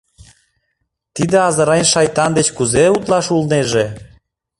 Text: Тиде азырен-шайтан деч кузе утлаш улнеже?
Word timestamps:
Тиде 1.15 1.37
азырен-шайтан 1.47 2.31
деч 2.37 2.47
кузе 2.57 2.85
утлаш 2.95 3.25
улнеже? 3.35 3.85